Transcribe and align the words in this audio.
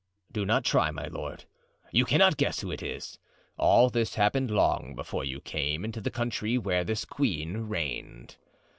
(Do 0.31 0.47
not 0.47 0.65
try, 0.65 0.89
my 0.89 1.05
lord, 1.05 1.45
you 1.91 2.05
cannot 2.05 2.35
guess 2.35 2.61
who 2.61 2.71
it 2.71 2.81
is; 2.81 3.19
all 3.55 3.87
this 3.91 4.15
happened 4.15 4.49
long 4.49 4.95
before 4.95 5.23
you 5.23 5.39
came 5.39 5.85
into 5.85 6.01
the 6.01 6.09
country 6.09 6.57
where 6.57 6.83
this 6.83 7.05
queen 7.05 7.57
reigned.) 7.69 8.35